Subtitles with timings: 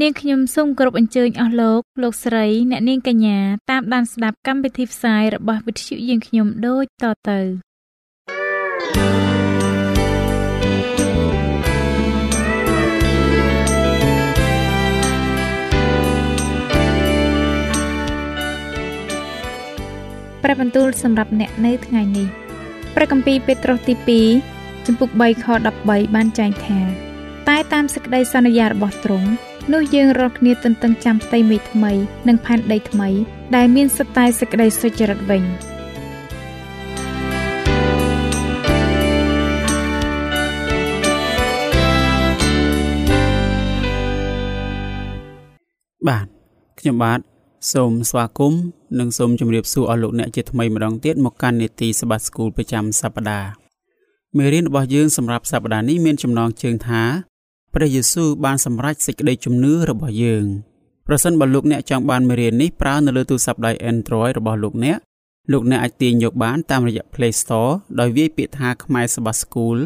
[0.00, 3.38] នាងខ្ញុំសូមគោរពអញ្ជើញអស់លោកលោកស្រីអ្នកនាងកញ្ញា
[3.70, 7.40] តាមដានស្ដាប់កម្មវិធីផ្សាយរបស់វិទ្យុយើងខ្ញុំដូចតទៅ
[20.42, 22.28] ព្រះបន្ទូលសម្រាប់អ្នកនៅថ្ងៃនេះ
[22.94, 25.46] ព្រះគម្ពីរពេត្រុសទី2ចំពុក3ខ
[25.84, 26.80] 13បានចែងថា
[27.48, 29.30] តែតាមសេចក្តីសន្យារបស់ទ្រង់
[29.72, 31.92] នោះយើងរាល់គ្នាទន្ទឹងចាំផ្ទៃមេថ្មី
[32.28, 33.08] និងផែនដីថ្មី
[33.56, 35.42] ដែលមានសត្វតែសេចក្តីសុចរិតវិញ
[46.08, 46.26] បាទ
[46.80, 47.20] ខ្ញុំបាទ
[47.72, 48.62] សូមស្វាគមន៍
[48.98, 53.50] និងសូមជម្រាបសួរអស់លោកអ្នកជាថ្មីម្ដងទៀតមកកាន់នេតិសបាស្គូលប្រចាំសប្ដាហ៍
[54.36, 57.02] មេរៀនរបស់យើងសម្រាប់សប្ដាហ៍នេះមានចំណងជើងថា
[57.74, 60.46] ព្រះយេស៊ូវបានសម្រេចសេចក្តីជំនឿរបស់យើង
[61.06, 64.98] ប្រសិនបើលោកអ្នកចង់បានមេរៀននេះប្រើនៅលើទូរស័ព្ទដៃ Android របស់លោកអ្នក
[65.52, 69.78] លោកអ្នកអាចទាញយកបានតាមរយៈ Play Store ដោយវាយពាក្យថាខ្មែរសបាស្គូល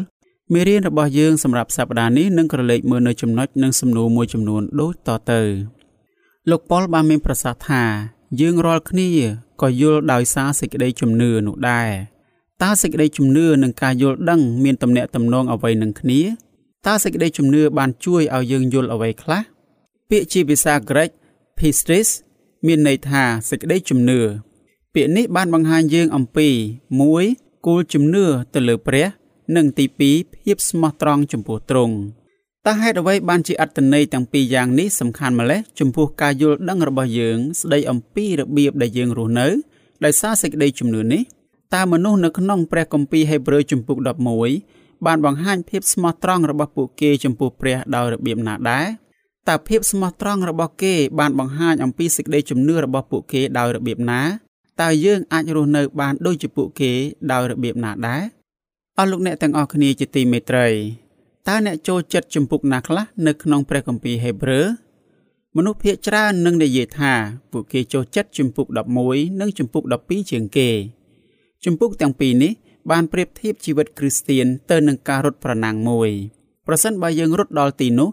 [0.53, 5.41] មេរៀនរបស់យើងសម្រាប់សប្តាហ៍នេះនឹងក្រឡេកមើលនៅចំណុចនិងសំណួរមួយចំនួនដូចតទៅ
[6.49, 7.83] លោកប៉ុលបានមានប្រសាសន៍ថា
[8.41, 9.09] យើងរាល់គ្នា
[9.61, 11.91] ក៏យល់ដោយសារសេចក្តីជំនឿនោះដែរ
[12.63, 16.21] តើសេចក្តីជំនឿនិងការយល់ដឹងមានទំនាក់ទំនងអ្វីនឹងគ្នា
[16.85, 19.41] តើសេចក្តីជំនឿបានជួយឲ្យយើងយល់អ្វីខ្លះ
[20.09, 21.09] ពាក្យជាភាសាក្រិក
[21.57, 22.07] pistis
[22.65, 24.19] មានន័យថាសេចក្តីជំនឿ
[24.93, 26.47] ពាក្យនេះបានបង្ហាញយើងអំពី
[27.07, 29.05] 1គោលជំនឿទៅលើព្រះ
[29.55, 31.95] និងទី2ភាពស្មោះត្រង់ចំពោះទ្រង់
[32.65, 39.47] តើហេតុអ្វីបានជាអត្តន័យទាំងពីរយ៉ាងនេះសំខាន់ម្ល៉េះចំពោះការយល់ដឹងរបស់យើង ស្ដីអំពីរបៀបដែលយើងរស់នៅ
[40.05, 41.21] ដោយសារសេចក្តីជំនឿនេះ
[41.75, 43.97] តើមនុស្សនៅក្នុងព្រះគម្ពីរហេព្រើរជំពូក
[44.43, 48.85] 11 បានបង្ហាញភាពស្មោះត្រង់របស់ពួកគេចំពោះព្រះដោយរបៀបណាដែរ
[49.47, 54.21] តើភាពស្មោះត្រង់របស់គេបានបង្ហាញអំពីសេចក្តីជំនឿរបស់ពួកគេដោយរបៀបណា
[54.81, 56.91] តើយើងអាចរស់នៅបានដូចជាពួកគេ
[57.31, 58.23] ដោយរបៀបណាដែរ
[58.97, 60.67] អស់លោកអ្នកទាំងអស់គ្នាជាទីមេត្រី
[61.47, 64.65] តើអ្នកចូលចិត្តជំពូកណាខ្លះនៅក្នុងព្រះគម្ពីរហេព្រើរ
[65.55, 67.13] មនុស្សភាគច្រើននឹងនិយាយថា
[67.51, 68.67] ពួកគេចូលចិត្តជំពូក
[69.03, 70.69] 11និងជំពូក12ជាងគេ
[71.65, 72.53] ជំពូកទាំងពីរនេះ
[72.91, 76.09] បានប្រៀបធៀបជីវិតគ្រីស្ទៀនទៅនឹងការរត់ប្រណាំងមួយ
[76.67, 78.09] ប្រសិនបើយើងរត់ដល់ទីនោះ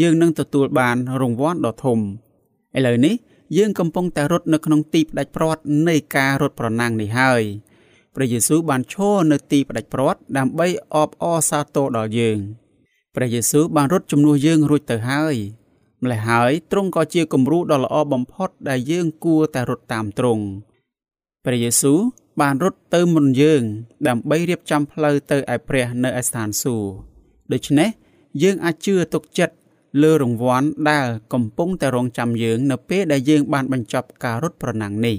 [0.00, 3.14] យើងនឹងទទួលបានរង្វាន់ដ៏ធំឥឡូវនេះ
[3.56, 7.42] យើងកំពុងតែរត់នៅក្នុងទីផ្ដាច់ព្រាត់នៃការរត់ប្រណាំងនេះហើយ
[8.14, 12.38] ព្រះយេស៊ូវបានឈរនៅទីផ្ដាច់ព្រាត់ដើម្បីអបអរសាទរដល់យើង
[13.14, 15.36] ព្រះយេស៊ូវបានរត់ជំនួសយើងរួចទៅហើយ
[16.02, 20.44] ម្ល៉េះហើយទ្រង់ក៏ជាគំរូដ៏ល្អបំផុតដែលយើងគួរតែរត់តាមទ្រង់
[21.44, 21.98] ព្រះយេស៊ូវ
[22.40, 23.62] បានរត់ទៅមុនយើង
[24.08, 26.92] ដើម្បីរៀបចំផ្លូវទៅឯព្រះនៅឯស្ថានសួគ៌
[27.52, 27.88] ដូច្នេះ
[28.42, 29.54] យើងអាចជឿទុកចិត្ត
[30.02, 35.16] លើរង្វាន់ដែលកំពុងតែរងចាំយើងនៅពេលដែលយើងបានបញ្ចប់ការរត់ប្រណាំងនេះ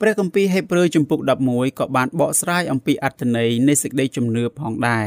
[0.00, 5.06] ព្រះគម្ពីរហេព្រើរជំពូក11ក៏បានបកស្រាយអំពីអត្ថន័យនៃសេចក្តីជំនឿផងដែរ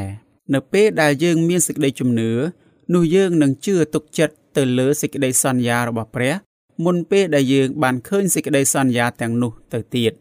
[0.54, 2.32] នៅពេលដែលយើងមានសេចក្តីជំនឿ
[2.94, 6.34] នោះយើងនឹងជឿទុកចិត្តទៅលើសេចក្តីសន្យារបស់ព្រះ
[6.86, 10.14] មុនពេលដែលយើងបានឃើញសេចក្តីសន្យាទាំងនោះទៅទៀត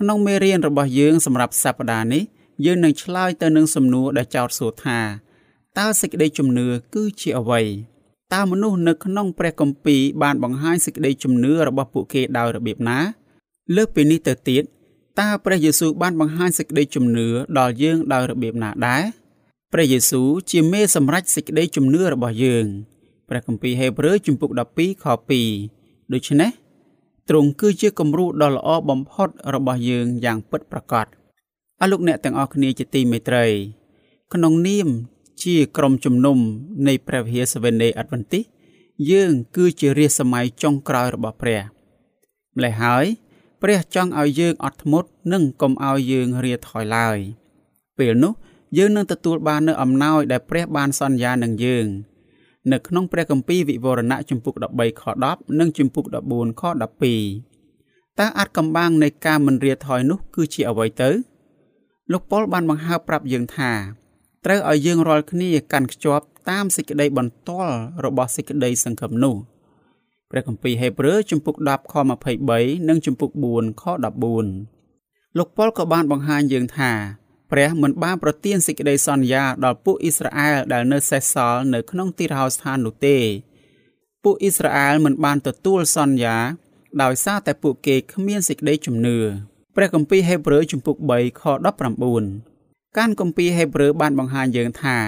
[0.00, 2.22] ក្នុងមេរៀនរបស់យើងសម្រាប់សប្តាហ៍នេះ
[2.64, 4.98] យើងនឹងឆ្លើយទៅនឹងសំណួរដែលចោទសួរថា
[5.78, 7.62] តើសេចក្តីជំនឿគឺជាអ្វី
[8.34, 12.98] តើមនុស្សនៅក្នុងព្រះគម្ពីរបានបង្ហាញសេចក្តីជំនឿរបស់ពួកគេដោយរបៀបណា
[13.76, 14.62] លើសពីនេះទៅទៀត
[15.20, 17.28] តើព្រះយេស៊ូវបានបង្ហាញសេចក្តីជំនឿ
[17.58, 19.02] ដល់យើងដោយរបៀបណាដែរ
[19.72, 22.66] ព្រះយេស៊ូវជាមេសម្រេចសេចក្តីជំនឿរបស់យើង
[23.28, 25.06] ព្រះគម្ពីរហេព្រើរជំពូក12ខ
[25.54, 26.50] 2ដូច្នេះ
[27.34, 31.06] ទ្រង់គឺជាគំរូដ៏ល្អបំផុតរបស់យើងយ៉ាងពិតប្រាកដ
[31.80, 33.46] អស់លោកអ្នកទាំងអស់គ្នាជាទីមេត្រី
[34.34, 34.88] ក្នុងនាម
[35.44, 36.38] ជាក្រុមជំនុំ
[36.86, 38.42] នៃព្រះវិហារសាវេណេអត្តវន្តិស
[39.10, 41.60] យើង គឺជារាជសម័យចុងក្រោយរបស់ព្រះ
[42.56, 43.04] ម្ល៉េះហើយ
[43.62, 47.18] ព្រះចង់ឲ្យយើងអត់ធ្មត់និងកុំឲ្យយើងរាថយឡើយ
[47.98, 48.32] ពេលនោះ
[48.78, 51.86] យើងនឹងទទួលបាននូវអំណោយដែលព្រះបានសន្យានឹងយើង
[52.70, 61.10] នៅក្នុងព្រះគម្ពីរវិវរណៈជំពូក13ខ10និងជំពូក14ខ12តើអាចកំបាំងនៃការមិនរាថយនោះគឺជាអ្វីទៅ
[62.12, 63.70] លោកប៉ុលបានបង្ហើបប្រាប់យើងថា
[64.44, 67.74] ត្រូវឲ្យយើងរាល់គ្នាកាន់ខ្ជាប់តាមសេចក្តីបន្ទាល់
[68.04, 69.36] របស់សេចក្តីសង្ឃឹមនោះ
[70.30, 71.94] ព្រះគម្ពីរហេព្រើរជំពូក10ខ
[72.40, 73.84] 23និងជំពូក4ខ
[74.60, 76.92] 14លោកប៉ុលក៏បានបង្ហាញយើងថា
[77.52, 83.18] ព្រះមិនបានប្រទានសេចក្តីសន្យាដល់ពួកអ៊ីស្រាអែលដែលនៅសេសសល់នៅក្នុងទីរហោស្ថាននោះទេ
[84.24, 86.36] ពួកអ៊ីស្រាអែលមិនបានទទួលសន្យា
[87.02, 89.18] ដោយសារតែពួកគេគ្មានសេចក្តីជំនឿ
[89.76, 91.42] ព្រះគម្ពីរហេព្រើរជំពូក3ខ
[92.20, 94.98] 19ការគម្ពីរហេព្រើរបានបង្ហាញយើងថា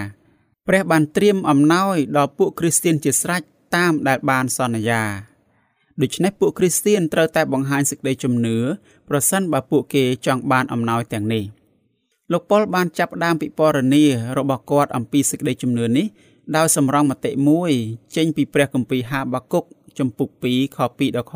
[0.68, 3.42] ព្រះបានត្រៀមអំណោយដល់ពួកគ្រីស្ទានជាស្រេច
[3.76, 5.02] តាមដែលបានសន្យា
[6.00, 8.56] ដូច្នេះពួកគ្រីស្ទានត្រូវតែបង្ហាញសេចក្តីជំនឿ
[9.08, 11.44] ប្រសិនបើពួកគេចង់បានអំណោយទាំងនេះ
[12.32, 14.04] លោកប៉ុលបានចាប់ផ្ដើមពិពណ៌នា
[14.38, 16.06] របស់គាត់អំពីសេចក្តីជំនឿនេះ
[16.56, 17.70] ដោយសម្រងមតិមួយ
[18.16, 19.64] ចេញពីព្រះគម្ពីរហាបាគុក
[19.98, 21.34] ចំពុក2ខ2ដល់ខ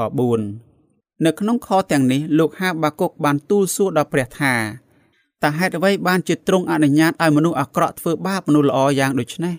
[0.61, 4.55] 4នៅក្នុងខទាំងនេះលោកហាបាគុកបានទូលសួរដល់ព្រះថា
[5.43, 9.55] តើហេតុអ្វីបានជាទ្រង់អនុញ្ញាតឲ្យមនុស្សអាក្រក់ធ្វើបាបមនុស្សល្អយ៉ាងដូចនេះ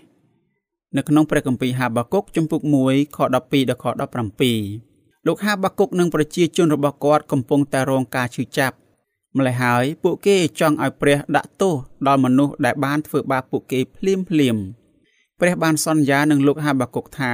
[0.96, 3.84] នៅក្នុងព្រះគម្ពីរហាបាគុកចំពុក1ខ12ដល់ខ
[4.50, 8.76] 17លោកហាបាគុកនិងប្រជាជនរបស់គាត់កំពុងតែរងការឈឺចាប់
[9.36, 11.74] ម្ល៉េះហើយពួកគេចង់ឲ្យព្រះដាក់ទោស
[12.06, 14.56] ដល់មនុស្សដែលបានធ្វើបាបពួកគេភ្លាមភ្លាម
[15.40, 17.32] ព្រះបានសន្យានឹងលោកហាបាគុកថា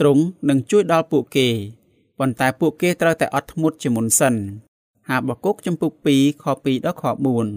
[0.00, 1.48] ទ្រង់នឹងជួយដល់ពួកគេ
[2.18, 4.34] ប៉ុន្តែពួកគេត្រូវតែអត់ធ្មត់ជាមុនសិន
[5.08, 7.04] ហាបាគុកចំពុក2ខ2ដល់ខ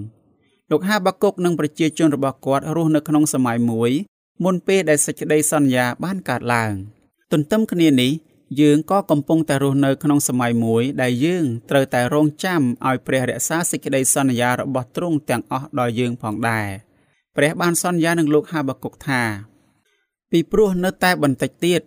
[0.09, 3.91] 4លោកហាបាគុកនិងប្រជាជនរបស់គាត់រស់នៅក្នុងសម័យមួយ
[4.43, 6.73] មុនពេលដែលសេចក្តីសន្យាបានកើតឡើង
[7.31, 8.11] ទន្ទឹមគ្នានេះ
[8.57, 16.67] យើងក៏កំពុងតែរស់នៅក្នុងសម័យមួយដែលយើងត្រូវតែរងចាំឲ្យព្រះរក្សាសេចក្តីសន្យារបស់ទ្រង់ទាំងអស់ដល់យើងផងដែរ
[17.35, 19.21] ព្រះបានសន្យានឹងលោកហាបាគុកថា
[20.31, 21.81] ពីព្រោះនៅតែបន្តិចទៀត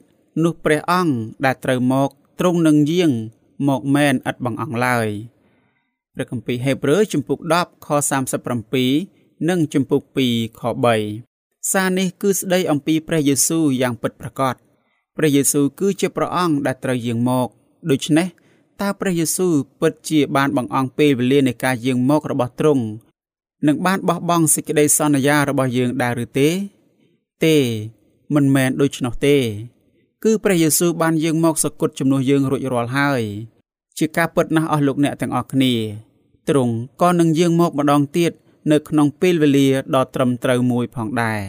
[0.44, 1.14] នោះព្រះអង្គ
[1.44, 2.10] ដែលត្រូវមក
[2.40, 3.10] ទ្រង់នឹងយាង
[3.68, 5.08] មកមែនឥតបង្អង់ឡើយ
[6.14, 7.88] ព្រះគម្ពីរហេព្រើរជំពូក10ខ
[8.68, 10.62] 37និងជំពូក2ខ
[11.16, 14.56] 3សារនេះគឺស្ដីអំពីព្រះយេស៊ូវយ៉ាងពិតប្រាកដ
[15.16, 17.48] ព្រះយេស៊ូវគឺជាព្រះអង្គដែលត្រូវយាងមក
[17.90, 18.28] ដូច្នេះ
[18.80, 22.84] តើព្រះយេស៊ូវពិតជាបានបង្អង់ពេលវេលានៃការយាងមករបស់ទ្រង់
[23.66, 26.48] នឹងបានបោះបង់សេចក្តីសន្យារបស់យើងដែរឬទេ
[27.44, 27.56] ទេ
[28.34, 29.36] មិនមែនដូច្នោះទេ
[30.24, 33.22] គឺព្រះយេស៊ូវបានយាងមកសគត់ជំនួសយើងរួចរាល់ហើយ
[33.98, 35.74] ជាការពិតណាស់អស់លោកអ្នកទាំងអស់គ្នា
[36.48, 38.32] ទ្រង់ក៏នឹងយាងមកម្ដងទៀត
[38.70, 41.40] នៅក្នុងពេលវេលាដ៏ត្រឹមត្រូវមួយផងដែរ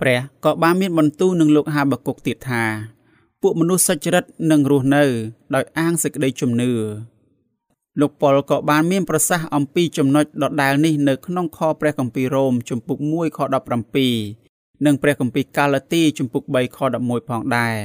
[0.00, 2.64] ព្រះក៏បានមានបន្ទូលនឹងលោកហាបាគុកទៀតថា
[3.42, 5.04] ពួកមនុស្សសុចរិតនឹងរស់នៅ
[5.54, 6.72] ដោយអាងសេចក្តីជំនឿ
[8.00, 13.38] លោកប៉ុលក៏បានមានប្រសាសន៍អំពីចំណុចដដែលនេះនៅក្នុងខព្រះគម្ពីររ៉ូមជំពូក1ខ
[14.12, 17.76] 17និងព្រះគម្ពីរកាឡាទីជំពូក3ខ11ផងដែរ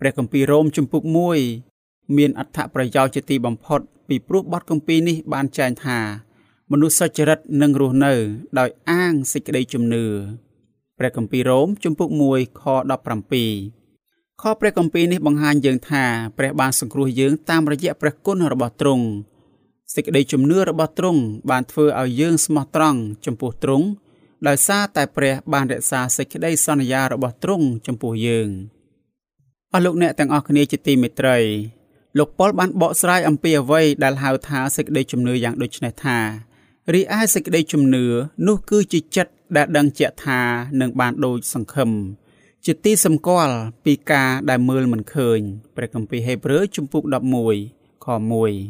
[0.00, 1.02] ព្រះគម្ពីររ៉ូមជំពូក
[1.58, 5.98] 1មានអត្ថប្រយោជន៍ជាទីបំផុត ពីព្រោះបទគម្ពីរនេះបានចែងថា
[6.70, 8.12] មនុស្សសុចរិតនឹងរស់នៅ
[8.58, 10.04] ដោយអាងសេចក្តីជំនឿ
[10.98, 12.62] ព្រះគម្ពីររ៉ូមជំពូក1ខ
[13.24, 13.79] 17
[14.40, 16.04] ខព្រះគម្ពីរនេះបង្ហាញយើងថា
[16.38, 19.04] ព្រះបានសង្គ្រោះយើងតាមរយៈព្រះគុណរបស់ទ្រង់
[19.94, 21.20] សេចក្តីជំនឿរបស់ទ្រង់
[21.50, 23.86] បានធ្វើឲ្យយើងស្មោះត្រង់ចំពោះទ្រង់
[24.48, 28.48] ដោយសារតែព្រះបានរក្សាសេចក្តីសន្យារបស់ទ្រង់ចំពោះយើង
[29.72, 31.38] អស់លោកអ្នកទាំងអស់គ្នាជាទីមេត្រី
[32.18, 36.18] លោកប៉ុលបានបកស្រាយអំពីអ្វីដែលហៅថាសេចក្តីជំនឿយ៉ាងដូចនេះថា
[36.94, 38.04] រីឯសេចក្តីជំនឿ
[38.46, 40.40] នោះគឺជាចិត្តដែលដឹងជាក់ថា
[40.80, 41.90] នឹងបានដូចសង្ឃឹម
[42.66, 45.38] ជាទីសម្គាល់ពីការដែលមើលមិនឃើញ
[45.76, 47.02] ព្រះគម្ពីរហេព្រើរជំពូក
[47.54, 48.06] 11ខ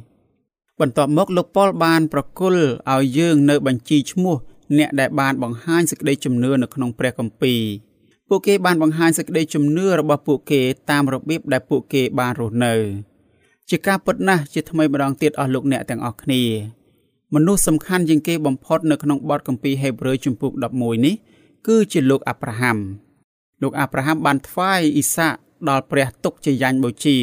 [0.08, 4.36] 1បន្ទាប់មកលោកប៉ុលបានប្រគល់ឲ្យយើងនៅបញ្ជីឈ្មោះ
[4.78, 7.62] អ្នកដែលបានបង្ហាញសេចក្តីជំនឿនៅក្នុងព្រះគម្ពីរ
[8.28, 12.74] ពួកគេបានបង្ហាញសេចក្តីជំនឿរបស់ពួកគេតាមរបៀបដែលពួកគេបានរស់នៅ
[13.70, 16.42] ជាការពិតណាស់ជាថ្មីម្ដងទៀតអស់លោកអ្នកទាំងអស់គ្នា
[17.34, 21.14] មនុស្សសំខាន់ជាងគេបំផុតនៅក្នុងបទគម្ពីរហេព្រើរជំពូក11នេះ
[21.66, 22.78] គឺជាលោកអាប់រ៉ាហាំ
[23.62, 25.34] លោកអាប់រ៉ាហាំបានថ្វាយអ៊ីសាក
[25.68, 27.18] ដល់ព្រះទុកជាយ៉ាញ់បូជា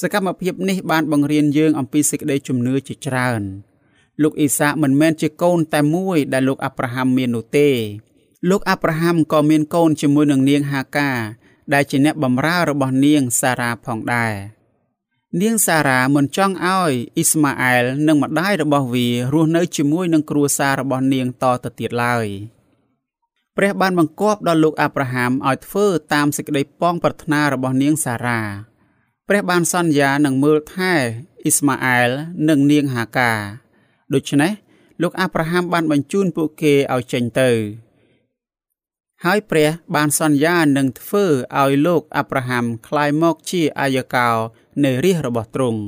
[0.00, 3.42] សកម្មភាពនេះបានបង្រៀនយើងអំពីសេចក្តីជំនឿជាច្រើន
[4.22, 7.68] លោកអ៊ីសាកមិនមែនជាកូនតែមួយដែលលោកអាប់រ៉ាហាំមាននោះទេ
[8.50, 11.10] លោកអាប់រ៉ាហាំក៏មានកូនជាមួយនឹងនាងហាកា
[11.72, 14.34] ដែលជាអ្នកបម្រើរបស់នាងសារ៉ាផងដែរ
[15.40, 22.26] នាងសារ៉ាមិនចង់ឲ្យអ៊ីស្ម៉ាអែលនិងម្ដាយរបស់វារស់នៅជាមួយនឹងគ្រួសាររបស់នាងតទៅទៀតឡើយ
[23.62, 28.40] ព្រះបានបង្គាប់ដល់លោកអាប់រ៉ាហាមឲ្យធ្វើតាមសេចក្តីប៉ងប្រាថ្នារបស់នាងសារ៉ា
[29.28, 30.92] ព្រះបានសន្យានឹងមើលថែ
[31.44, 32.10] អ៊ីស្ម៉ាអែល
[32.48, 33.32] និងនាងហាកា
[34.14, 34.52] ដូច្នេះ
[35.02, 37.50] លោកអាប់រ៉ាហាមបានបញ្ជូនពួកគេឲ្យចេញទៅ
[39.24, 41.24] ហើយព្រះបានសន្យានឹងធ្វើ
[41.60, 44.30] ឲ្យលោកអាប់រ៉ាហាមក្លាយមកជាអាយកោ
[44.84, 45.80] នៃរាជរបស់ទ្រង់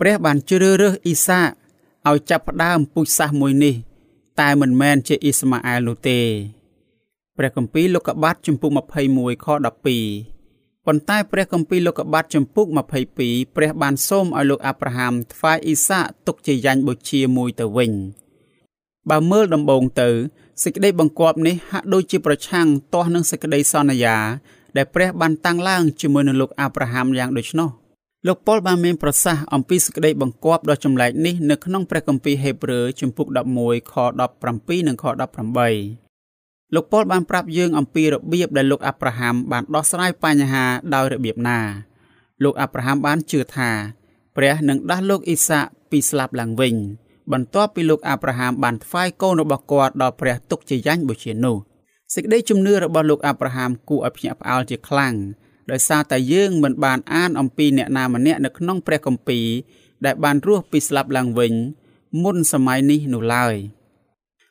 [0.00, 1.40] ព្រះបានជ្រើសរើសអ៊ីសា
[2.08, 3.76] ឲ្យចាប់ផ្ដើមពូជសាសន៍មួយនេះ
[4.40, 6.20] តែមិនមែនជាអ៊ីស្ម៉ាអែលនោះទេ
[7.36, 8.70] ព្រះគម្ពីរលោកុបាទជំពូក
[9.08, 12.66] 21ខ12ប៉ុន្តែព្រះគម្ពីរលោកុបាទចំពុក
[13.12, 17.92] 22ព្រះបានសូមឲ្យលោកអាប់រ៉ាហាំថ្វាយអ៊ីសាកទុកជាយ៉ាញ់បូជាមួយទៅវិញ
[19.10, 20.08] បើមើលដំបូងទៅ
[20.62, 24.16] សេចក្តីបង្គាប់នេះហាក់ដូចជាប្រឆាំងទាស់នឹងសេចក្តីសន្យា
[24.76, 27.70] ដែលព្រះបានតាំងឡើងជាមួយនឹងលោកអាប់រ៉ាហាំយ៉ាងដូច្នោះ
[28.26, 33.26] លោកប៉ុលបានមានប្រសាសន៍អំពីសេចក្តីបង្គាប់ដ៏ចម្លែកនេះនៅក្នុងព្រះគម្ពីរហេព្រើរជំពូក
[33.60, 33.94] 11ខ
[34.40, 36.05] 17និងខ18
[36.74, 41.58] លោកប៉ុលបានប្រាប់យើងអំពីរបៀបដែលលោកអាប់រ៉ាហាំបានដោះស្រាយបញ្ហាដោយរបៀបណា
[42.44, 43.70] លោកអាប់រ៉ាហាំបានជឿថា
[44.36, 46.74] ព្រះនឹងដាស់លោកអ៊ីសាកពីស្លាប់ឡើងវិញ
[47.32, 51.56] បន្ទាប់ពីលោកអាប់រ៉ាហាំបានថ្វាយកូនរបស់គាត់ដល់ព្រះទុកជាយ៉ាញ់បូជានោះ
[52.14, 55.14] សេចក្តីជំនឿរបស់លោកអាប់រ៉ាហាំគួរឲ្យភ្ញាក់ផ្អើលជាខ្លាំង
[55.70, 59.46] ដោយសារតែយើងមិនបានអានអំពីអ្នកណាម្នាក់នៅក្នុងព្រះគម្ពីរ
[60.04, 61.52] ដែលបានរស់ពីស្លាប់ឡើងវិញ
[62.22, 63.54] មុនសម័យនេះនោះឡើយ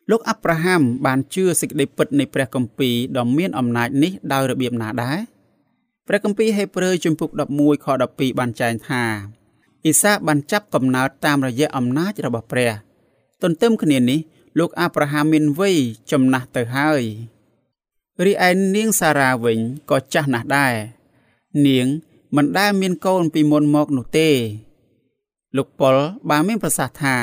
[0.09, 5.19] លោកអាប់រ៉ាហាំបានជឿសេចក្តីពិតនៃព្រះគម្ពីរដ៏មានអំណាចនេះដោយរបៀបណាដែរ
[6.07, 9.03] ព្រះគម្ពីរហេព្រើរជំពូក11ខ12បានចែងថា
[9.83, 12.71] អ៊ីសាបានចាប់កំណើតតាមរយៈអំណាចរបស់ព្រះ
[13.43, 14.19] ទន្ទឹមគ្នានេះ
[14.59, 15.77] លោកអាប់រ៉ាហាំមានវ័យ
[16.11, 17.03] ចំណាស់ទៅហើយ
[18.25, 19.59] រីឯនាងសារ៉ាវិញ
[19.89, 20.73] ក៏ចាស់ណាស់ដែរ
[21.67, 21.87] នាង
[22.35, 24.29] មិនដែលមានកូនពីមុនមកនោះទេ
[25.57, 25.95] លោកប៉ុល
[26.29, 27.15] បានមានប្រសាសន៍ថា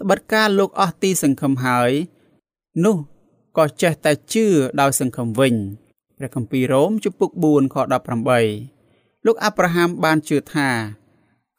[0.00, 1.90] ត្បិតការលោកអស់ទីសង្ឃឹមហើយ
[2.84, 2.96] នោះ
[3.58, 4.46] ក៏ចេះតែជឿ
[4.80, 5.54] ដោយសង្ឃឹមវិញ
[6.16, 7.76] ព្រះគម្ពីររ៉ូមជំពូក4ខ
[8.50, 10.68] 18លោកអាប់រ៉ាហាំបានជឿថា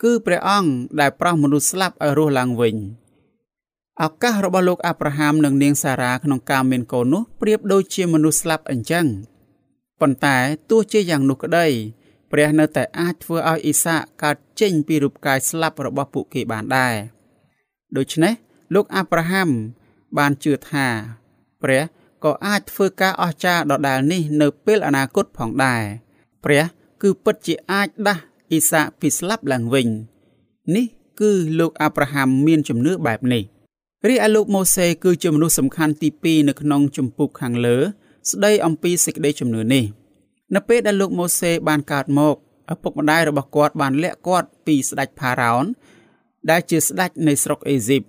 [0.03, 2.75] គឺព្រះអង្គដែលប្រោសមនុស្សស្លាប់ឲ្យរស់ឡើងវិញ
[4.03, 9.05] ឱកាសរបស់លោកអាប់រ៉ាហាំនិងនាងសារ៉ាក្នុងការមានកូននោះប្រៀបដូចជាមនុស្សស្លាប់អញ្ចឹង
[10.01, 10.37] ប៉ុន្តែ
[10.69, 11.67] ទោះជាយ៉ាងនោះក្តី
[12.31, 16.95] ព្រះនៅតែអាចធ្វើឲ្យអ៊ីសាកកើតចេញពីរូបកាយស្លាប់របស់ពួកគេបានដែរ
[17.97, 18.33] ដូច្នេះ
[18.73, 19.49] លោកអាប់រ៉ាហាំ
[20.17, 20.87] បានជឿថា
[21.61, 21.83] ព្រះ
[22.23, 25.81] ក៏អាចធ្វើការអស្ចារ្យដដែលនេះនៅពេលអនាគតផងដែរ
[26.43, 26.63] ព្រះ
[27.01, 29.87] គឺពិតជាអាចដាស់អ៊ីសាកពីស្លាប់ឡើងវិញ
[30.75, 30.85] នេះ
[31.19, 33.43] គឺលោកអាប់រ៉ាហាំមានជំនឿបែបនេះ
[34.07, 37.77] រីឯលោកម៉ូសេគឺជាមនុស្សសំខាន់ទី2នៅក្នុងចម្ពោះខាងលើ
[38.31, 39.85] ស្ដីអំពីសេចក្តីជំនឿនេះ
[40.55, 42.35] នៅពេលដែលលោកម៉ូសេបានកើតមក
[42.73, 45.65] ឪពុកម្ដាយរបស់គាត់បានលាក់គាត់ពីស្ដេចផារ៉ោន
[46.49, 48.03] ដែលជាស្ដេចនៃស្រុកអេស៊ីប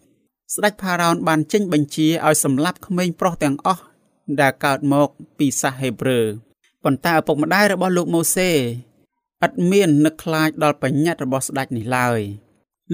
[0.54, 3.82] ស្ដេចផារ៉ោនបានចេញបញ្ជាឲ្យសម្លាប់ក្មេងប្រុសទាំងអស់
[4.40, 5.08] ដែលកើតមក
[5.38, 6.20] ពីសាសហេប្រឺ
[6.84, 8.54] ប៉ុន្តែឪពុកម្ដាយរបស់លោកម៉ូសេឥ
[9.48, 12.20] តមាននឹកខ្លាចដល់បញ្ញត្តិរបស់ស្ដេចនេះឡើយ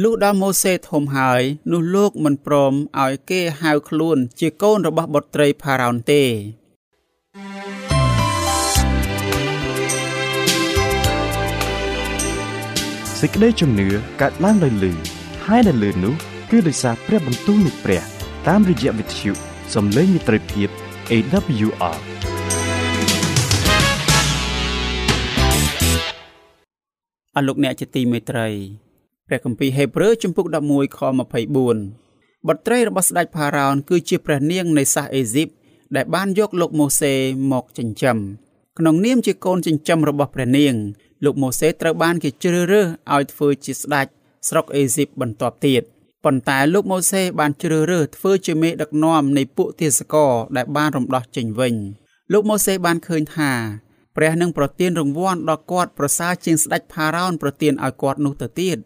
[0.02, 6.22] លុះដល់ម៉ូសេធំហើយនោះលោកមិនព្រមឲ្យគេហៅខ្លួនជាកូនរបស់បុត្រីផារ៉ោនទេ
[13.20, 13.88] សេចក្តីជំនឿ
[14.20, 15.15] កើតឡើងដោយលឺ
[15.50, 16.14] ហើយដែលលឺនោះ
[16.50, 18.02] គឺដោយសារព្រះបន្ទូលនៃព្រះ
[18.48, 19.32] តាមរយៈវិទ្យុ
[19.74, 20.68] សំឡេងមិត្តភាព
[21.10, 21.98] AWR
[27.36, 28.48] អរលោកអ្នកជាទីមេត្រី
[29.26, 30.98] ព្រះគម្ពីរហេព្រើរជំពូក11ខ
[31.52, 35.48] 24បុត្រីរបស់ស្ដេចផារ៉ោនគឺជាព្រះនាងនៃសាសអេស៊ីប
[35.96, 37.12] ដែលបានយកលោកម៉ូសេ
[37.52, 38.16] មកចិញ្ចឹម
[38.78, 40.74] ក្នុងនាមជាកូនចិញ្ចឹមរបស់ព្រះនាង
[41.24, 44.06] លោកម៉ូសេត្រូវបានគេជ្រើសរើសឲ្យធ្វើជាស្ដេច
[44.46, 45.82] ស្រុកអេស៊ីបបន្ទាប់ទៀត
[46.24, 51.74] ប៉ុន្តែលោកម៉ូសេបានជ្រើសរើសធ្វើជាមេដឹកនាំនៃពួកទាសករដែលបានរំដោះចេញវិញ
[52.32, 53.52] លោកម៉ូសេបានឃើញថា
[54.16, 58.76] ព្រះនឹងប្រទានរង្វាន់ដល់គាត់ប្រសើរជាងស្ដេចផារ៉ោនប្រទានឲ្យគាត់នោះទៅទៀត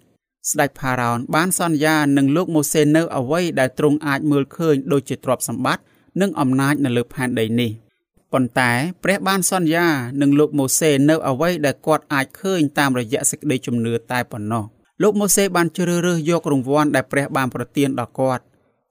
[0.50, 5.82] ស្ដេចផារ៉ោនបានសន្យានឹងលោកម៉ូសេនៅអ្វីដែលទ្រង់អាចមើលឃើញដូចជាទ្រព្យសម្បត្តិ
[6.20, 7.72] និងអំណាចនៅលើផែនដីនេះ។
[8.32, 8.72] ប៉ុន្តែ
[9.04, 9.86] ព្រះបានសន្យា
[10.20, 14.64] នឹងលោកម៉ូសេនៅអ្វីដែលគាត់អាចឃើញតាមរយៈសេចក្តីជំនឿតែប៉ុណ្ណោះ
[15.02, 18.44] លោកម៉ូសេបានជ្រើសរើសយករង្វាន់ដែលព្រះបានប្រទានដល់គាត់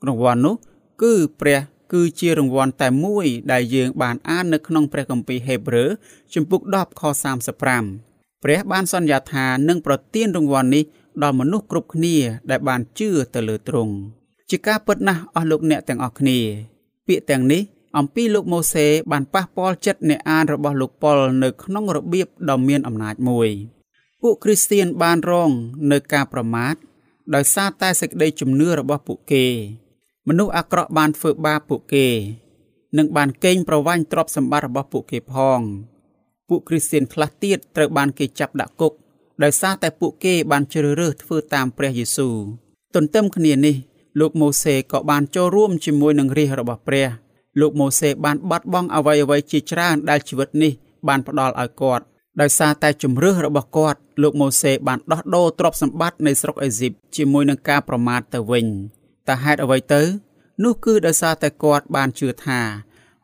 [0.07, 0.55] រង្វាន់នោះ
[1.01, 1.59] គឺព្រះ
[1.93, 5.89] គឺជារង្វាន់តែមួយដែលយើងបានអាននៅក្នុងព្រះគម្ពីរហេព្រើរ
[6.33, 7.01] ជំពូក10ខ
[7.57, 10.83] 35ព្រះបានសន្យាថានឹងប្រទានរង្វាន់នេះ
[11.23, 12.15] ដល់មនុស្សគ្រប់គ្នា
[12.49, 13.93] ដែលបានជឿទៅលើទ្រង់
[14.49, 16.39] ជាការពិតណាស់អស់លោកអ្នកទាំងអស់គ្នា
[17.07, 17.61] ពាក្យទាំងនេះ
[17.97, 23.49] អំពីលោកម៉ូសេបានប៉ះពាល់ចិត្តអ្នកអានរបស់លោកប៉ុលនៅក្នុងរបៀបដ៏មានអំណាចមួយ
[24.23, 25.51] ពួកគ្រីស្ទានបានរង
[25.91, 26.75] នៅការប្រមាថ
[27.35, 29.45] ដោយសារតែសេចក្តីជំនឿរបស់ពួកគេ
[30.27, 32.07] មនុស្សអាក្រក់បានធ្វើបាបពួកគេ
[32.97, 35.59] និងបានកេងប្រវ័ញ្ចទ្រព្យសម្បត្តិរបស់ពួកគេផង
[36.49, 38.93] ពួកគ្រីស្ទានខ្លះទៀតត្រូវបានគេចាប់ដាក់គុក
[39.43, 42.35] ដោយសារតែពួកគេបានជ្រើសរើសធ្វើតាមព្រះយេស៊ូវ
[42.95, 43.75] ទន្ទឹមគ្នានេះ
[44.19, 47.07] លោកម៉ូសេក៏បានចូលរួមជាមួយនឹងរាជរបស់ព្រះ
[47.59, 50.71] លោកម៉ូសេបានបាត់បង់អ្វីអ្វីជាច្រើនដែលជីវិតនេះ
[51.07, 52.05] បានផ្ដល់ឲ្យគាត់
[52.41, 58.65] ដោយសារតែជំរឿសរបស់គាត់លោកម៉ូសេបានដោះដូរទ្រព្យសម្បត្តិនៃស្រុកអេស៊ីបជាមួយនឹងការប្រមាថទៅវិញ
[59.27, 60.01] តែហេតុអ្វីទៅ
[60.63, 62.59] នោះគឺដោយសារតែគាត់បានជឿថា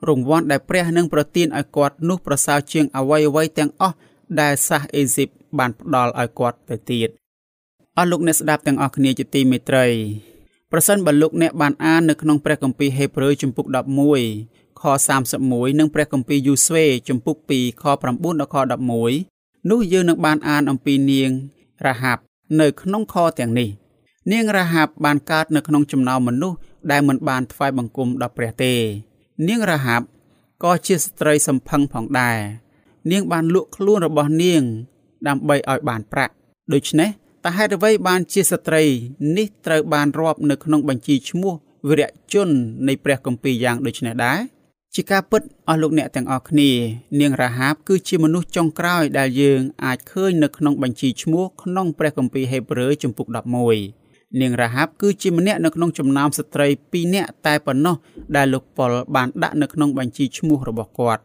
[0.07, 3.95] រង្វាន់ដែលព្រះនឹងប្រទានឲ្យគាត់នោះប្រសើរជាងអ្វីអ្វីទាំងអស់
[4.41, 5.29] ដែលសាសអេស៊ីប
[5.59, 7.09] បានផ្ដល់ឲ្យគាត់ទៅទៀត
[7.97, 9.85] អស់លោកអ្នកស្ដាប់ទាំងអស់គ្នាជាទីមេត្រី
[10.71, 13.65] ប្រសិនបើលោកអ្នកបានអាននៅក្នុងព្រះគម្ពីរហេព្រើរជំពូក
[14.15, 14.87] 11 ខ
[15.33, 18.55] 31និងព្រះគម្ពីរយូស្វេជំពូក2ខ9ដល់ខ
[19.11, 21.29] 11នោះយើងនឹងបានអានអំពីនាង
[21.85, 22.21] រ៉ាហាប់
[22.59, 23.69] នៅក្នុងខទាំងនេះ
[24.31, 26.57] នាងរ៉ាហាប់បានកើតនៅក្នុងចំណោមមនុស្ស
[26.91, 28.73] ដែលមិនបានថ្វាយបង្គំដល់ព្រះទេ
[29.47, 30.05] នាងរ៉ាហាប់
[30.63, 32.39] ក៏ជាស្ត្រីសំផឹងផងដែរ
[33.11, 34.61] នាងបានលក់ខ្លួនរបស់នាង
[35.27, 36.33] ដើម្បីឲ្យបានប្រាក់
[36.73, 37.09] ដូច្នេះ
[37.45, 38.83] តើហេតុអ្វីបានជាស្ត្រី
[39.37, 41.53] នេះត្រូវបានរាប់នៅក្នុងបញ្ជីឈ្មោះ
[41.87, 42.49] វីរៈជន
[42.87, 44.54] នៃព្រះគម្ពីរយ៉ាងដូចនេះដែរ
[44.97, 46.71] ជាការពិតអស់លោកអ្នកទាំងអស់គ្នា
[47.19, 53.27] នាងរ៉ាហាបគឺជាមនុស្សចុងក្រោយដែលយើងអាចឃើញនៅក្នុងបញ្ជីឈ្មោះក្នុងព្រះគម្ពីរហេព្រើរជំពូក
[53.83, 57.95] 11នាងរ៉ាហាបគឺជាម្នាក់នៅក្នុងចំណោមស្ត្រី2នាក់តែប៉ុណ្ណោះ
[58.35, 61.21] ដែលលោកប៉ុលបានដាក់នៅក្នុងបញ្ជីឈ្មោះរបស់គាត់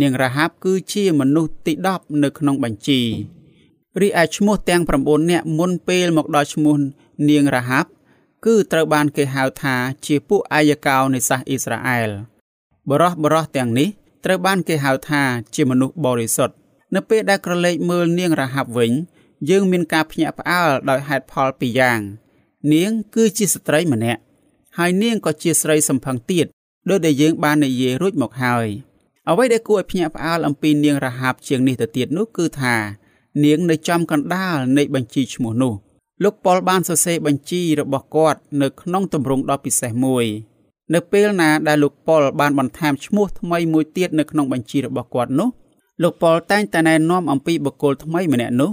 [0.00, 3.00] នាងរ៉ាហាបគឺជាមនុស្សទី10នៅក្នុងបញ្ជី
[4.00, 6.76] រីឯឈ្មោះទាំង9នាក់មុនពេលមកដល់ឈ្មោះ
[7.28, 7.86] នាងរ៉ាហាប
[8.46, 9.76] គឺត្រូវបានគេហៅថា
[10.06, 12.31] ជាពួកអាយកោនៃសាសអ៊ីស្រាអែល
[12.90, 13.88] បរោះបរោះទាំងនេះ
[14.24, 15.22] ត្រូវបានគេហៅថា
[15.54, 16.54] ជាមនុស្សបរិសុទ្ធ
[16.94, 18.92] នៅពេលដែលក្រឡេកមើលនាងរ៉ាហាប់វិញ
[19.50, 22.00] យើងមានការភ្ញាក់ផ្អើលដោយហេតុផលពីរយ៉ាង
[22.72, 24.20] នាងគឺជាស្ត្រីម្នាក់
[24.78, 26.46] ហើយនាងក៏ជាស្រីសំផឹងទៀត
[26.88, 28.68] ដោយដែលយើងបាននិយាយរួចមកហើយ
[29.28, 32.76] អ្វីដែលគួរឲ្យភ្ញាក់ផ្អើលអំពីនាងរ៉ាហាប់ជាងនេះទៅទៀតនោះគឺថា
[33.44, 35.74] នាងនៅចំកណ្ដាលនៃបញ្ជីឈ្មោះនោះ
[36.22, 40.26] លោកប៉ុលបានសរសេរបញ្ជីរបស់គាត់នៅក្នុងទម្រង់ដ៏ពិសេសមួយ
[40.94, 45.48] នៅពេលណាដែលលោកប៉ុលបានបន្ថែមឈ្មោះថ្មីមួយទៀតនៅក្នុងបញ្ជីរបស់គាត់នោះ
[46.02, 48.70] លោកប៉ុលតែងតែណែនាំអំពីបុគ្គលថ្មីម្នាក់នោះ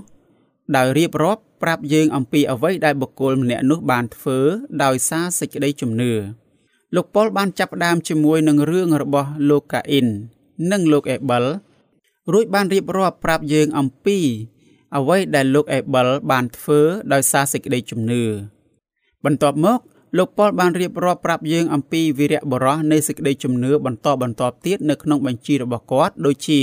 [0.76, 4.38] ដោយរៀបរាប់ប្រាប់យើងអំពីអ្វីដែលបុគ្គលម្នាក់នោះបានធ្វើ
[4.84, 6.12] ដោយសារសេចក្តីជំនឿ
[6.96, 10.08] លោកប៉ុលបានចាប់ផ្ដើមជាមួយនឹងរឿងរបស់លោកកាអ៊ីន
[10.72, 11.44] និងលោកអេប៊ល
[12.34, 14.18] រួចបានរៀបរាប់ប្រាប់យើងអំពី
[14.96, 16.80] អ្វីដែលលោកអេប៊លបានធ្វើ
[17.14, 18.24] ដោយសារសេចក្តីជំនឿ
[19.26, 19.80] បន្ទាប់មក
[20.18, 26.60] លោកប៉ុលបានរៀបរាប់ប្រាប់យើងអំពីវីរៈបរោះនៃសេចក្តីជំនឿបន្តបន្តទៀតនៅក្នុងបញ្ជីរបស់គាត់ដូចជា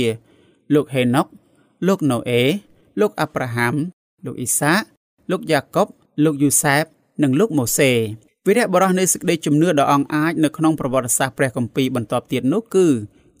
[0.73, 1.27] លោកហេណុក
[1.87, 2.43] លោកណូអេ
[2.99, 3.75] លោកអាប់រ៉ាហាំ
[4.25, 4.81] លោកអ៊ីសាក
[5.31, 5.87] លោកយ៉ាកុប
[6.23, 6.83] លោកយូសែប
[7.23, 7.91] និងលោកម៉ូសេ
[8.45, 12.87] វីរៈបរោះនៃសេចក្តីជំនឿដ៏អង្អាចនៅក្នុងប្រវត្តិសាស្ត្រព្រះគម្ពីរបន្តទៀតនោះគឺ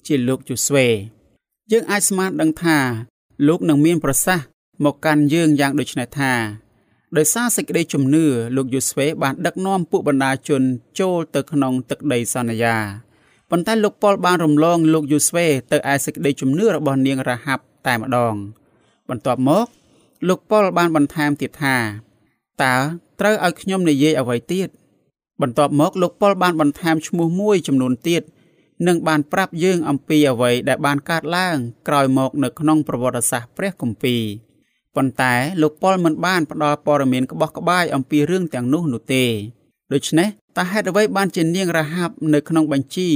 [0.07, 0.87] ជាលោកយូស្វេ
[1.71, 2.77] យើងអាចស្មានដឹងថា
[3.47, 4.45] លោកនឹងមានប្រសាសន៍
[4.83, 6.33] មកកាន់យើងយ៉ាងដូចនេះថា
[7.15, 10.61] ដោយសារសេចក្តីជំនឿលោកយូស្វេបានដឹកនាំពួកបណ្ដាជន
[10.99, 12.75] ចូលទៅក្នុងទឹកដីសន្យា
[13.49, 18.35] ប៉ុន្តែលោកប៉ុលបានរំលងលោកយូស្វេទៅឯសេចក្តីជំនឿរបស់នាងរ៉ាហាប់តែម្ដង
[19.09, 19.67] បន្ទាប់មក
[20.27, 21.75] លោកប៉ុលបានបន្ថែមទៀតថា
[22.63, 22.75] តើ
[23.19, 24.67] ត្រូវឲ្យខ្ញុំនិយាយអ្វីទៀត
[25.41, 28.23] បន្ទាប់មកលោកប៉ុលបានបន្ថែមឈ្មោះមួយចំនួនទៀត
[28.87, 34.21] និងបានប្រាប់យើងអំពីអ្វីដែលបានកើតឡើងក្រោយមកនៅក្នុងប្រវត្តិសាស្ត្រព្រះគម្ពីរ
[34.97, 39.25] ប៉ុន្តែលោកប៉ុលមិនបានផ្ដល់ព័ត៌មានក្បោះក្បាយអំពីរឿងទាំងនោះនោះទេ
[39.93, 43.09] ដូច្នេះតើហេតុអ្វីបានជានាងរ៉ាហាប់នៅក្នុងបញ្ជី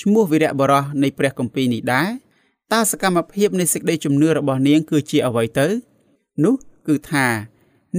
[0.00, 2.08] ឈ្មោះវីរៈបរោះនៃព្រះគម្ពីរនេះដែរ
[2.72, 5.66] តើសកម្មភាពនៃសេចក្តីជំនឿរបស់នាងគឺជាអ្វីទៅ
[6.44, 6.54] នោះ
[6.88, 7.26] គឺថា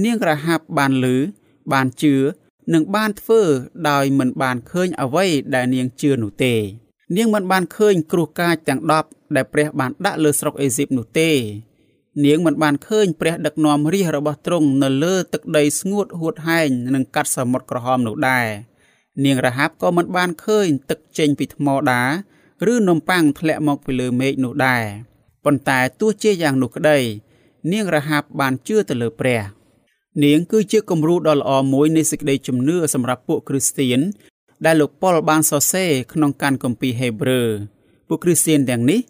[0.04, 1.16] នាងរ៉ាហាប់បានលឺ
[1.72, 2.14] បានជឿ
[2.74, 3.40] និងបានធ្វើ
[3.88, 6.54] ដោយមិនបានឃើញអ្វីដែលនាងជឿនោះទេ
[7.16, 11.30] នាងមិនបានឃើញគ្រោះកាចទាំង10ដែលព្រះបានដាក់លើស្រុកអេស៊ីបនោះទេ
[12.24, 18.46] នាងមិនបានឃើញព្រះដឹកនាំរាជរបស់ទ្រង់នៅលើទឹកដីស្ងួតហួតហែងនិងកាត់សមុទ្រក្រហមនោះដែរ
[19.24, 22.02] នាងរហាបក៏មិនបានឃើញទឹកចេញពីថ្មដា
[22.72, 24.84] ឬនំប៉័ងធ្លាក់មកពីលើមេឃនោះដែរ
[25.44, 26.98] ប៉ុន្តែទោះជាយ៉ាងនោះក្តី
[27.72, 29.42] នាងរហាបបានជឿទៅលើព្រះ
[30.24, 34.00] នាងគឺជាគំរូដ៏ល្អមួយនៃសេចក្តីជំនឿសម្រាប់ពួកគ្រីស្ទៀន
[34.64, 37.48] ដែលលោកប៉ុលបានសរសេរក្នុងកានគម្ពីរហេព្រើរ
[38.08, 39.00] ពួកគ្រីស្ទៀនទាំងនេះ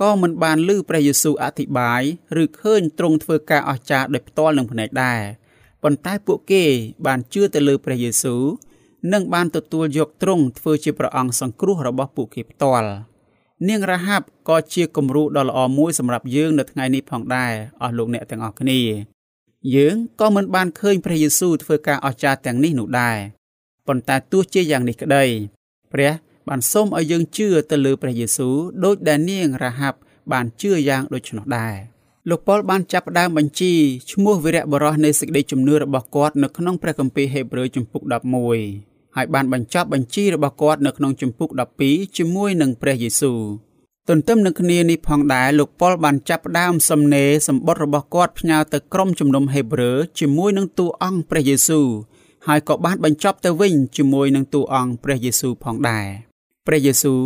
[0.00, 2.02] ក៏មិនបានឮព្រះយេស៊ូវអធិប្បាយ
[2.42, 5.20] ឬឃើញទ្រង់ធ្វើការអស្ចារ្យដោយផ្ទាល់នឹងភ្នែកដែរ
[5.82, 6.64] ប៉ុន្តែពួកគេ
[7.06, 8.42] បានជឿទៅលើព្រះយេស៊ូវ
[9.12, 12.90] និងបានទទួលយកទ្រង់ធ្វើជាព្រះអង្គសង្គ្រោះរបស់ពួកគេផ្ទាល់
[13.68, 18.80] នាងរ៉ាហាប់ក៏ជាគំរូដ៏ល្អមួយសម្រាប់យើងនៅថ្ងៃនេះផងដែរអស់លោកអ្នកទាំងអស់គ្នា
[19.74, 23.18] យើងក៏មិនបានឃើញព្រះយេស៊ូវធ្វើការអស្ចារ្យទាំងនេះនោះដែរ
[23.86, 25.24] ប៉ុន្តែទោះជាយ៉ាងនេះក្តី
[25.92, 26.12] ព្រះ
[26.48, 29.98] បានសូមឲ្យយើងជឿទៅលើព្រះយេស៊ូវដូចដែលនាងរ៉ាហាប់
[30.32, 31.76] បានជឿយ៉ាងដូច្នោះដែរ
[32.30, 33.72] លោកប៉ុលបានចាប់ផ្ដើមបញ្ជី
[34.10, 38.02] ឈ្មោះវីរៈបរោះនៃសេចក្តីជំនឿរបស់គាត់នៅក្នុងព្រះគម្ពីរហេព្រើរជំពូក
[38.60, 41.50] 11ហើយបានបញ្ចប់បញ្ជីរបស់គាត់នៅក្នុងជំពូក
[41.82, 43.40] 12ជាមួយនឹងព្រះយេស៊ូវ
[44.08, 51.88] ទន្ទឹមនឹងគ្នានេះផងដែរលោកប៉ុលបានចាប់ផ្ដើមសំណេរសម្បត្តិរបស់គាត់ផ្ញើទៅក្រុមជំនុំហេព្រើរជាមួយនឹងតួអង្គព្រះយេស៊ូវ
[52.46, 56.25] ហើយក៏បានបញ្ចប់ទៅវិញជាមួយនឹងតួអង្គព្រះយេស៊ូវផងដែរ
[56.66, 57.22] ព្រះយេស៊ូវ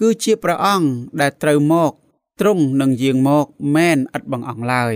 [0.00, 0.88] គឺជាព្រះអង្គ
[1.20, 1.92] ដែលត្រូវមក
[2.40, 4.94] ទ្រង់នឹងយាងមកមែនឥតបង្អង់ឡើយ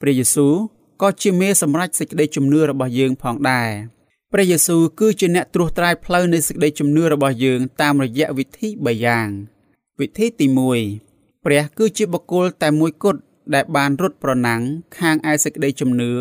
[0.00, 0.54] ព្រះយេស៊ូវ
[1.02, 3.70] ក៏ជាមេសម្រេចសេចក្តីជំនឿរបស់យើងផងដែរ
[4.32, 9.28] ព្រះយេស៊ូវគឺជាអ្នកត្រួសត្រាយផ្លូវនៃសេចក្តីជំនឿរបស់យើងតាមរយៈវិធី3យ៉ាង
[10.00, 10.46] វិធីទី
[10.96, 13.20] 1ព្រះគឺជាបុគ្គលតែមួយគត់
[13.54, 14.62] ដែលបានរត់ប្រណាំង
[14.98, 16.12] ខាងឯសេចក្តីជំនឿ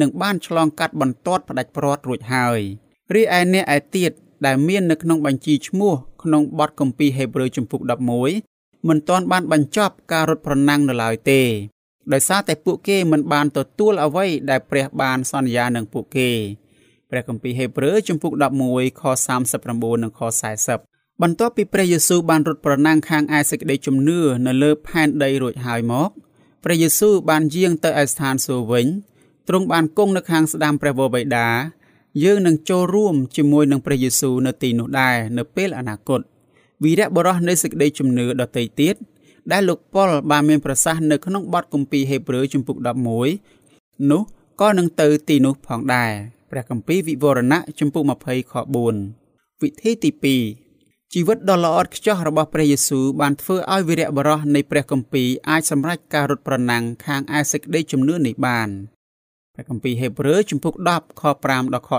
[0.00, 2.60] និងបានឆ្លងកាត់បន្ទាត់ផ្ដាច់ព្រាត់រួចហើយ
[3.14, 4.12] រីឯអ្នកឯទៀត
[4.46, 5.94] ដែលមាននៅក្នុងបញ្ជីឈ្មោះ
[6.26, 7.80] ក្នុងបទគម្ពីរហេព្រើរជំពូក
[8.34, 11.40] 11មិនទាន់បានបញ្ចប់ការរត់ប្រណាំងនៅឡើយទេ
[12.12, 16.30] ដោយសារតែពួកគេមិនបានទទួលអ្វីដែលព្រះបានសន្យានឹងពួកគេ
[17.10, 18.32] ព្រះគម្ពីរហេព្រើរជំពូក
[18.66, 19.02] 11ខ
[19.52, 20.20] 39និងខ
[20.72, 26.10] 40បន្ទាប់ពីព្រះយេស៊ូវបានរត់ប្រណាំងខាងឯសេចក្តីជំនឿនៅលើផែនដីរួចហើយមក
[26.64, 28.86] ព្រះយេស៊ូវបានយាងទៅឯស្ថានសួគ៌វិញ
[29.48, 31.48] ទ្រង់បានគង់នៅខាងស្ដាំព្រះវរបិតា
[32.24, 36.20] យើងនឹងចូលរួមជាមួយនឹងព្រះយេស៊ូវនៅទីនោះដែរនៅពេលអនាគត
[36.82, 38.94] វីរៈបរោះនៃសេចក្តីជំនឿដទៃទៀត
[39.52, 42.76] ដែលលោកប៉ុលបានមានប្រសាសន៍នៅក្នុងបទគម្ពីរហេព្រើរជំពូក
[43.42, 44.22] 11នោះ
[44.60, 46.12] ក៏នឹងទៅទីនោះផងដែរ
[46.50, 48.54] ព្រះគម្ពីរវិវរណៈជំពូក20ខ
[49.06, 50.10] 4វិធីទី
[50.62, 58.68] 2ជីវិតដ៏ល្អឥតខ្ចោះរបស់ព្រះយេស៊ូវបានធ្វើឲ្យវីរៈបរោះនៃព្រះគម្ពីរអាចសម្រេចការរត់ប្រណាំងខាងឯសេចក្តីជំនឿនេះបាន
[59.56, 61.90] ព្រះគម្ពីរហេព្រើរជំពូក10ខ5ដល់ខ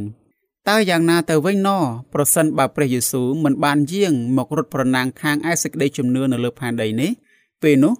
[0.00, 1.70] 14តើយ៉ាងណាទៅវិញណ
[2.14, 7.10] ប្រសិនបើព្រះយេស៊ូវមិនបានយាងមករត់ប្រណាំងខាងឯសេចក្តីជំនឿនៅលើផែនដីនេះ
[7.62, 7.94] ពេលនោះ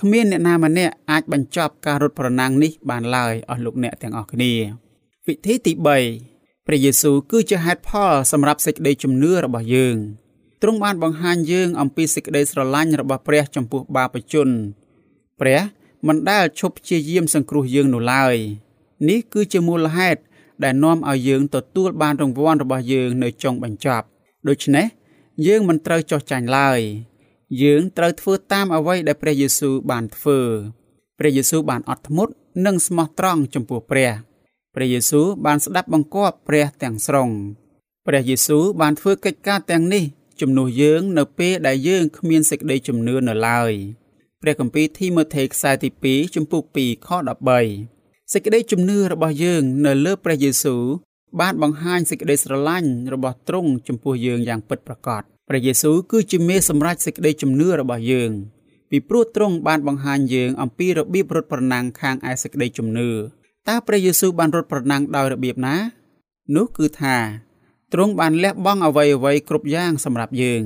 [0.00, 4.52] គ្មានអ្នកណាម្នាក់អាចបញ្ចប់ការរត់ប្រណាំងនេះបានឡើយអស់លោកអ្នកទាំងអស់គ្នា
[5.26, 9.96] វិធីទី3ព្រះយេស៊ូវគឺជាហេតុផលសម្រាប់សេចក្តីជំនឿរបស់យើង
[10.62, 14.48] ទ្រង់បានបង្ហាញយើងអំពីសេចក្តីស្រឡាញ់របស់ព្រះចំពោះបាបជន
[15.40, 15.60] ព្រះ
[16.06, 18.36] មិនដែលឈប់ព្យាយាមសង្គ្រោះយើងនោះឡើយ
[19.08, 20.20] នេះគឺជាមូលហេតុ
[20.64, 24.06] ដែលនាំឲ្យយើងទទួលបានរង្វាន់របស់យើងនៅចុងបញ្ចប់
[24.48, 24.86] ដូច្នេះ
[25.46, 26.80] យើងមិនត្រូវចោះចាញ់ឡើយ
[27.62, 30.38] យើងត្រូវធ្វើតាមអ្វីដែលព្រះយេស៊ូវបានធ្វើ
[31.18, 32.32] ព្រះយេស៊ូវបានអត់ធ្មត់
[32.66, 34.10] និងស្មោះត្រង់ចំពោះព្រះ
[34.74, 37.30] ព្រះយេស៊ូវបានស្ដាប់បង្គាប់ព្រះទាំងស្រុង
[38.06, 40.04] ព្រះយេស៊ូវបានធ្វើកិច្ចការទាំងនេះ
[40.40, 43.72] ជំនួសយើងនៅពេលដែលយើងគ្មានសេចក្តីជំនឿនៅឡើយ
[44.42, 47.08] ព្រះគម្ពីរធីម៉ូថេខ្សែទី2ជំពូក2ខ
[47.70, 50.82] 13សេចក្តីជំនឿរបស់យើងនៅលើព្រះយេស៊ូវ
[51.40, 58.30] បានបង្ហាញសេចក្តីស្រឡាញ់របស់ទ្រង់ចំពោះយើងយ៉ាងពិតប្រាកដព្រះយេស៊ូវគឺជាមេសម្រេចសេចក្តីជំនឿរបស់យើង
[58.90, 63.10] ពីព្រោះទ្រង់បានបង្ហាញយើងអំពីរបៀបរត់ប្រណាំងខាងឯសេចក្តីជំនឿ
[63.68, 65.76] តើព្រះយេស៊ូវបានរត់ប្រណាំងដោយរបៀបណា
[66.56, 67.16] នោះគឺថា
[67.92, 70.62] ទ្រង់បានលះបង់អ្វីអ្វីគ្រប់យ៉ាងសម្រាប់យើង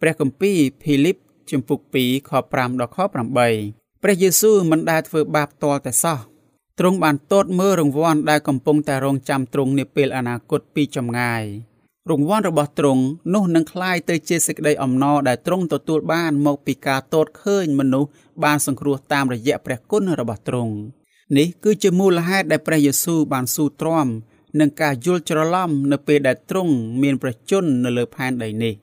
[0.00, 1.16] ព្រះគម្ពីរភីលីប
[1.49, 2.97] ជំពូក2ខ5ដល់ខ
[3.45, 6.19] 8ព្រះយេស៊ូវមិនដែលធ្វើបាបទាល់តែសោះ
[6.79, 11.43] ទ្រង់បានទតមើលរង្វាន់ដែលកំពុងតែរងចាំទ្រង់នាពេលអនាគតពីចម្ងាយ
[12.09, 18.09] រង្វាន់របស់ទ្រង់នោះនឹងคล้ายទៅជាសេចក្តីអំណរដែលទ្រង់ទទួលបានមកពីការទតឃើញមនុស្ស
[18.43, 20.73] បានសង្គ្រោះតាមរយៈព្រះគុណរបស់ទ្រង់
[21.37, 24.07] នេះគឺជាមូលហេតុដែលព្រះយេស៊ូវបានស៊ូទ្រាំ
[24.59, 28.73] នឹងការយល់ច្រឡំនៅពេលដែលទ្រង់មានប្រជញ្ញនៅលើផែនដីនេះ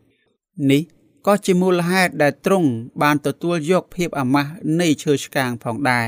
[0.70, 0.82] នេះ
[1.29, 2.69] ក៏ជាមូលហេតុដែលទ្រង់
[3.03, 6.07] បានទទួលយកភាពអាម៉ាស់នៃឈើឆ្កាងផងដែរ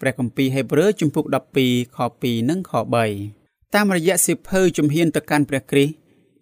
[0.00, 1.24] ព្រះគម្ពីរហេព្រើរជំពូក
[1.60, 2.72] 12ខ2និងខ
[3.22, 5.94] 3តាមរយៈសិភៅជំហានទៅកាន់ព្រះគ្រីស្ទ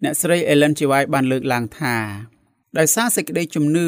[0.03, 0.79] អ្នកស្រី Ellen G.
[0.91, 1.95] White បានលើកឡើងថា
[2.77, 3.87] ដោយសារសេចក្តីជំនឿ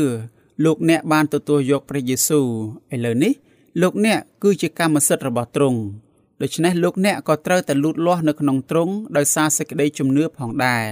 [0.66, 2.48] លោកអ្នកបានទទួលយកព្រះយេស៊ូវ
[2.94, 3.34] ឥឡូវនេះ
[3.82, 5.80] លោកអ្នកគឺជាកម្មសិទ្ធិរបស់ទ្រង់
[6.42, 10.86] ដូច្នេះលោកអ្នកក៏ត្រូវតែលូតលាស់នៅក្នុងទ្រង់ដោយសារសេចក្តីជំនឿផងដែរ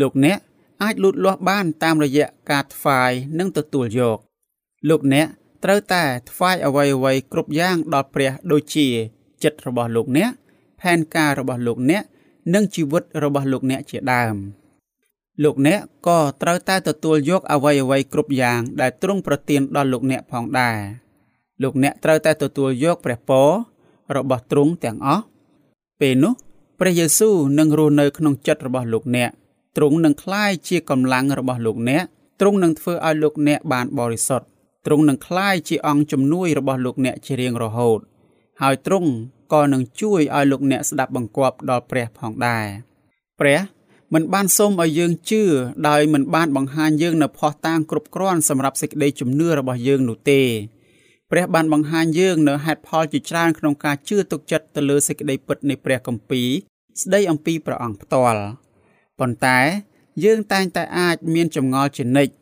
[0.00, 0.38] លោកអ្នក
[0.84, 4.18] អាចលូតលាស់បានតាមរយៈការថ្វាយនិងទទួលយក
[4.88, 5.26] លោកអ្នក
[5.64, 8.86] ត្រូវតែថ្វាយអ្វីអ្វីគ្រប់យ៉ាងដល់ព្រះដូចជា
[9.42, 10.30] ចិត្តរបស់លោកអ្នក
[10.80, 12.02] ផែនការរបស់លោកអ្នក
[12.54, 14.36] និងជីវិតរបស់លោកអ្នកជាដើម
[15.44, 20.78] លោកអ្នកក៏ត្រូវតែទទួលយកអ្វីអ្វីគ្រប់យ៉ាងដែលទ្រង់ប្រទានដល់លោកអ្នកផងដែរ
[21.62, 23.48] លោកអ្នកត្រូវតែទទួលយកព្រះពរ
[24.16, 25.24] របស់ទ្រង់ទាំងអស់
[26.00, 26.32] ពេលនោះ
[26.80, 29.30] ព្រះយេស៊ូវនឹងរស់នៅក្នុងចិត្តរបស់លោកអ្នក
[29.76, 32.04] ទ្រង់នឹងក្លាយជាកម្លាំងរបស់លោកអ្នក
[32.40, 34.46] ទ្រង់នឹងធ្វើឲ្យលោកអ្នកបានបរិសុទ្ធ
[34.86, 38.00] ទ្រង់នឹងក្លាយជាអង្គជំនួយរបស់លោកអ្នកជារៀងរហូត
[38.62, 39.10] ហើយទ្រង់
[39.52, 42.66] ក៏នឹងជួយឲ្យលោកអ្នកស្ដាប់បង្គាប់ដល់ព្រះផងដែរ
[43.40, 43.60] ព្រះ
[44.14, 45.42] មិនបានសូមឲ្យយើងជឿ
[45.88, 50.42] ដោយមិនបានបង្ហាញយើងនៅភ័ស្តុតាងគ្រប់គ្រាន់សម្រាប់សេចក្តីជំនឿរបស់យើងនោះទេ
[51.30, 56.48] ព្រះបានបង្ហាញយើងនៅហេតុផលជាច្រើនក្នុងការជឿទុកចិត្តទៅលើសេចក្តីពិតនៃព្រះគម្ពីរ
[57.02, 58.42] ស្ដីអំពីព្រះអង្គផ្ទាល់
[59.18, 59.58] ប៉ុន្តែ
[60.24, 62.32] យើងតែងតែអាចមានចម្ងល់ជានិច្ច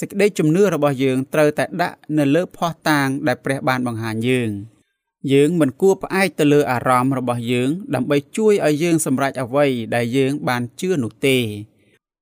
[0.00, 4.50] សេចក្តីជំនឿរបស់យើងត្រូវតែដាក់នៅលើភ័ស្តុតាងដែលព្រះបានបង្ហាញយើង
[5.32, 11.38] យើងមិនគួរផ្អែកទៅលើអារម្មណ៍របស់យើង ដើម្បីជួយឲ្យយើងសម្រេចអ្វីដែលយើងបានជឿនោះទេ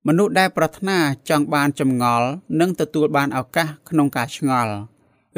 [0.07, 2.29] មនុស្សដែលប្រាថ្នាចង់បានចម្ងល់
[2.61, 4.75] នឹងទទួលបានឱកាសក្នុងការឆ្ងល់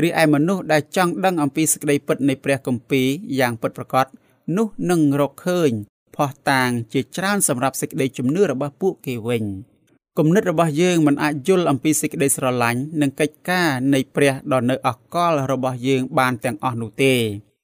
[0.02, 3.08] រីឯមនុស្សដែលចង់ដឹងអំពីសេចក្តីពិតនៃព្រះគម្ពីរ
[3.40, 4.06] យ៉ាងពិតប្រាកដ
[4.56, 5.70] នោះនឹងរកឃើញ
[6.16, 9.44] ភ័ស្តុតាងជាច្រើនសម្រាប់សេចក្តីជំនឿរបស់ពួកគេវិញ
[10.18, 17.14] គំនិតរបស់យើងមិនអាចយល់អំពីសេចក្តីស្រឡាញ់និងកិច្ចការនៃព្រះដ៏នៅអកលរបស់យើងបានទាំងអស់នោះទេ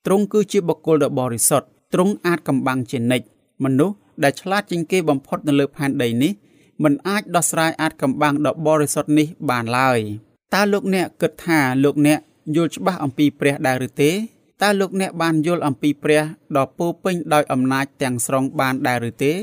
[0.07, 3.27] ទ្រង់គឺជាបុគ្គលដ៏បរិសុទ្ធទ្រង់អាចកំបាំងជានិច្ច
[3.65, 6.33] មនុស្សដែលឆ្លាតជាងគេបំផុតនៅលើផែនដីនេះ
[6.85, 9.99] មិនអាចដោះស្រាយអាចកំបាំងដ៏បរិសុទ្ធនេះបានឡើយ
[10.55, 12.19] តើលោកអ្នកគិតថាលោកអ្នក
[12.57, 14.11] យល់ច្បាស់អំពីព្រះដែរឬទេ
[14.62, 16.24] តើលោកអ្នកបានយល់អំពីព្រះ
[16.58, 19.34] ដ៏ពោពេញដោយអំណាចទាំងស្រុងបានដែរឬទេ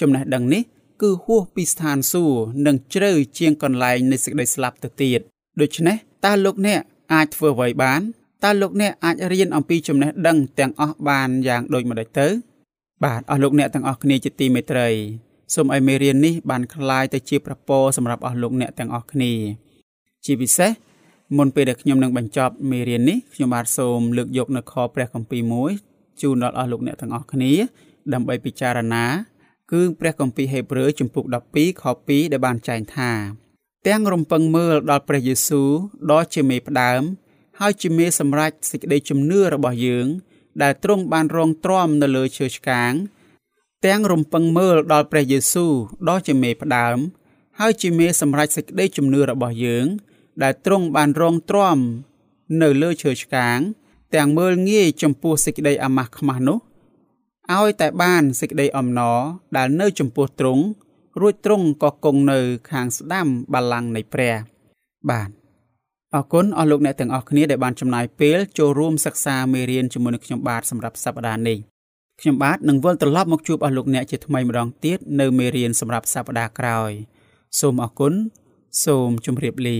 [0.00, 0.62] ចំណេះដឹងនេះ
[1.02, 5.20] គឺហួសពីស្ថានសួគ៌និងជ្រៅជាងកន្លែងនៃសេចក្តីស្លាប់ទៅទៀត
[5.60, 6.80] ដូច្នេះតើលោកអ្នក
[7.12, 8.00] អាចធ្វើអ្វីបាន
[8.44, 12.28] តើលោកអ្នកអាចរៀនអំពីចំណេះដឹងទាំងអស់បានយ៉ាងដូចម្តេចទៅ
[13.04, 14.88] បាទអស់លោកអ្នកទាំងអស់គ្នាជាទីមេត្រី
[15.54, 19.32] សូមឲ្យមេរៀននេះបានคล้ายទៅជាប្រពោសម្រាប់អស់លោកអ្នកទាំងអស់គ្នា
[20.24, 20.70] ជាពិសេស
[21.37, 25.71] មុនពេលដែលខ្ញុំនឹងបញ្ចប់មេរៀននេះខ្ញុំបាទសូមលើកយកនៅខព្រះគម្ពីរមួយ
[26.21, 27.53] ជូនដល់អស់លោកអ្នកទាំងអស់គ្នា
[28.13, 29.05] ដើម្បីពិចារណា
[29.71, 33.11] គឺព្រះគម្ពីរហេព្រើរជំពូក12ខ2ដែលបានចែងថា
[33.87, 35.69] ទាំងរំពឹងមើលដល់ព្រះយេស៊ូវ
[36.11, 37.01] ដ៏ជាមេផ្ដើម
[37.59, 40.07] ហើយជាមេសម្រេចសេចក្តីជំនឿរបស់យើង
[40.63, 42.93] ដែលទ្រង់បានរងទ្រាំនៅលើឈើឆ្កាង
[43.85, 45.73] ទាំងរំពឹងមើលដល់ព្រះយេស៊ូវ
[46.09, 46.97] ដ៏ជាមេផ្ដើម
[47.59, 49.85] ហើយជាមេសម្រេចសេចក្តីជំនឿរបស់យើង
[50.43, 51.77] ដែលទ្រង់បានរងទ្រាំ
[52.61, 53.59] នៅលើឈើឆ្កាង
[54.15, 56.59] ទាំងមើលងាយចំពោះសេចក្តីអាម៉ាស់ខ្មាស់នោះ
[57.55, 59.19] ឲ្យតែបានសេចក្តីអំណរ
[59.57, 60.63] ដែលនៅចំពោះទ្រង់
[61.21, 62.39] រួចទ្រង់ក៏គង់នៅ
[62.71, 64.35] ខាងស្ដាំបល្ល័ង្កនៃព្រះ
[65.09, 65.29] បាទ
[66.15, 71.57] អរគុណអស់លោកអ្នកទាំងអស់គ្នាដែលបានចំណាយពេលចូលរួមសិក្សាមេរៀនជាមួយនឹងខ្ញុំបាទសម្រាប់សប្តាហ៍នេះ
[72.21, 76.91] ខ្ញុំបាទនឹងវិលត្រឡប់មកជួបអស់លោកអ្នកជាថ្មីម្ដងទៀតនៅមេរៀនសម្រាប់សប្តាហ៍ក្រោយ
[77.59, 78.13] សូមអរគុណ
[78.85, 79.79] សូមជម្រាបលា